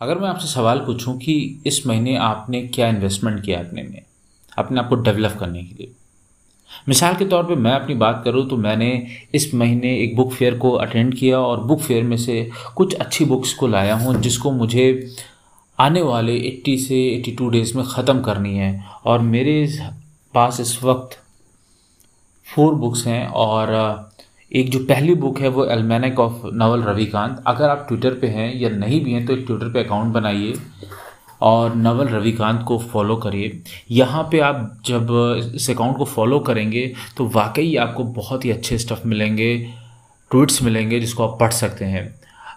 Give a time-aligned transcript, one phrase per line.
[0.00, 4.02] अगर मैं आपसे सवाल पूछूँ कि इस महीने आपने क्या इन्वेस्टमेंट किया अपने में?
[4.58, 5.92] अपने आप को डेवलप करने के लिए।
[6.88, 10.58] मिसाल के तौर पे मैं अपनी बात करूँ तो मैंने इस महीने एक बुक फेयर
[10.58, 14.50] को अटेंड किया और बुक फेयर में से कुछ अच्छी बुक्स को लाया हूँ जिसको
[14.50, 15.14] मुझे
[15.80, 19.78] आने वाले 80 से 82 डेज़ में ख़त्म करनी है और मेरे
[20.34, 21.18] पास इस वक्त
[22.54, 23.68] फोर बुक्स हैं और
[24.52, 28.54] एक जो पहली बुक है वो एलमैनिक ऑफ़ नवल रविकांत अगर आप ट्विटर पे हैं
[28.54, 30.54] या नहीं भी हैं तो एक ट्विटर पे अकाउंट बनाइए
[31.42, 35.08] और नवल रविकांत को फॉलो करिए। यहाँ पे आप जब
[35.54, 39.56] इस अकाउंट को फॉलो करेंगे तो वाकई आपको बहुत ही अच्छे स्टफ़ मिलेंगे
[40.30, 42.08] ट्वीट्स मिलेंगे जिसको आप पढ़ सकते हैं।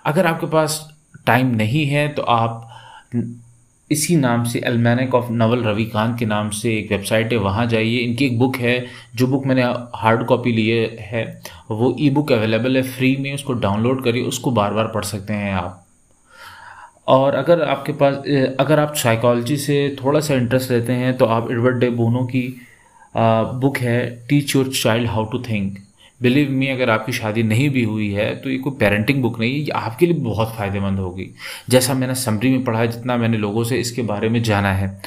[0.05, 0.79] अगर आपके पास
[1.27, 2.67] टाइम नहीं है तो आप
[3.91, 7.97] इसी नाम से अलमैनिक ऑफ़ नवल रविकांत के नाम से एक वेबसाइट है, वहाँ जाइए।
[7.99, 8.85] इनकी एक बुक है,
[9.15, 9.63] जो बुक मैंने
[9.95, 11.23] हार्ड कॉपी लिए है,
[11.71, 15.33] वो ई बुक अवेलेबल है फ्री में उसको डाउनलोड करिए, उसको बार बार पढ़ सकते
[15.33, 15.85] हैं आप।
[17.07, 18.15] और अगर आपके पास
[18.59, 22.41] अगर आप साइकोलॉजी से थोड़ा सा इंटरेस्ट लेते हैं तो आप एडवर्ड डे बोनो की
[23.15, 23.99] बुक है
[24.29, 25.77] teach your child how to think
[26.21, 29.51] believe me अगर आपकी शादी नहीं भी हुई है तो ये कोई पेरेंटिंग बुक नहीं
[29.51, 31.29] है, ये आपके लिए बहुत फ़ायदेमंद होगी।
[31.69, 35.01] जैसा मैंने समरी में पढ़ा है, जितना मैंने लोगों से इसके बारे में जाना है।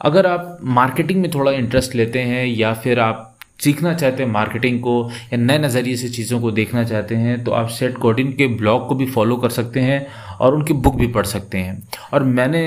[0.00, 3.28] अगर आप मार्केटिंग में थोड़ा इंटरेस्ट लेते हैं, या फिर आप
[3.60, 7.50] सीखना चाहते हैं मार्केटिंग को, या नए नज़रिए से चीज़ों को देखना चाहते हैं तो
[7.52, 10.06] आप सेट कोडिन के ब्लॉग को भी फॉलो कर सकते हैं,
[10.40, 11.82] और उनकी बुक भी पढ़ सकते हैं।
[12.12, 12.62] और मैंने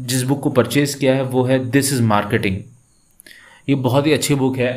[0.00, 2.56] जिस बुक को परचेज़ किया है, वो है दिस इज़ मार्केटिंग
[3.68, 4.72] ये बहुत ही अच्छी बुक है।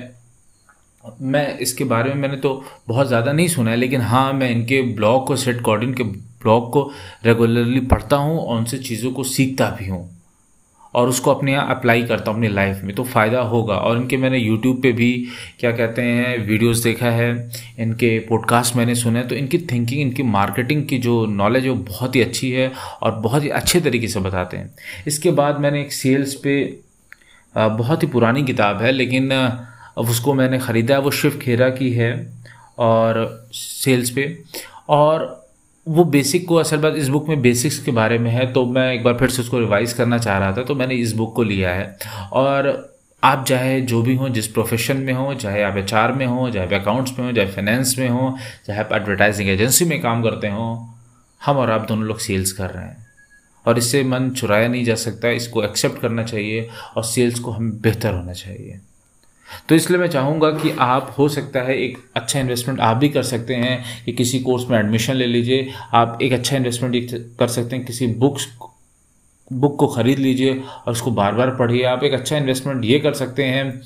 [1.22, 4.82] मैं इसके बारे में मैंने तो बहुत ज़्यादा नहीं सुना है, लेकिन हाँ मैं इनके
[4.96, 6.92] ब्लॉग को सेट कॉर्डिन के ब्लॉग को
[7.26, 10.10] रेगुलरली पढ़ता हूँ और उनसे चीज़ों को सीखता भी हूँ
[10.94, 14.18] और उसको अपने यहाँ अप्लाई करता हूँ अपनी लाइफ में तो फ़ायदा होगा। और इनके
[14.18, 15.12] मैंने यूट्यूब पे भी
[15.60, 20.86] क्या कहते हैं वीडियोस देखा है, इनके पॉडकास्ट मैंने सुने तो इनकी थिंकिंग इनकी मार्केटिंग
[20.88, 24.20] की जो नॉलेज है वो बहुत ही अच्छी है और बहुत ही अच्छे तरीके से
[24.22, 24.74] बताते हैं।
[25.08, 26.56] इसके बाद मैंने एक सेल्स पे
[27.56, 29.32] बहुत ही पुरानी किताब है, लेकिन
[29.98, 32.12] अब उसको मैंने ख़रीदा है वो शिव खेरा की है
[32.80, 34.38] और सेल्स पे।
[34.90, 35.44] और
[35.88, 38.94] वो बेसिक को असल बात इस बुक में बेसिक्स के बारे में है तो मैं
[38.94, 41.44] एक बार फिर से उसको रिवाइज़ करना चाह रहा था तो मैंने इस बुक को
[41.44, 41.98] लिया है।
[42.34, 42.94] और
[43.24, 46.66] आप चाहे जो भी हों, जिस प्रोफेशन में हो, चाहे आप एच में हो, चाहे
[46.66, 48.38] आप अकाउंट्स में हो, चाहे फाइनेंस में हो,
[48.68, 50.90] चाहे आप एडवर्टाइजिंग एजेंसी में काम करते हो,
[51.46, 53.08] हम और आप दोनों लोग सेल्स कर रहे हैं।
[53.66, 57.72] और इससे मन चुराया नहीं जा सकता, इसको एक्सेप्ट करना चाहिए और सेल्स को हम
[57.72, 58.80] बेहतर होना चाहिए।
[59.70, 63.24] तो इसलिए मैं चाहूँगा कि आप, हो सकता है एक अच्छा इन्वेस्टमेंट आप भी कर
[63.24, 66.96] सकते हैं कि किसी कोर्स में एडमिशन ले लीजिए। आप एक अच्छा इन्वेस्टमेंट
[67.40, 68.48] कर सकते हैं, किसी बुक्स
[69.52, 73.14] बुक को ख़रीद लीजिए और उसको बार बार पढ़िए। आप एक अच्छा इन्वेस्टमेंट ये कर
[73.14, 73.82] सकते हैं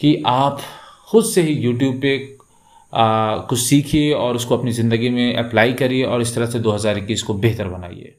[0.00, 0.60] कि आप
[1.08, 2.18] खुद से ही यूट्यूब पे
[2.92, 7.34] कुछ सीखिए और उसको अपनी ज़िंदगी में अप्लाई करिए और इस तरह से 2021 को
[7.34, 8.14] बेहतर बनाइए।